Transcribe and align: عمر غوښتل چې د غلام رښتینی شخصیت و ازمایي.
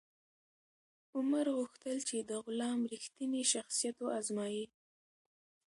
عمر 1.17 1.45
غوښتل 1.57 1.97
چې 2.09 2.17
د 2.29 2.31
غلام 2.45 2.79
رښتینی 2.93 3.43
شخصیت 3.53 3.95
و 4.01 4.05
ازمایي. 4.19 4.65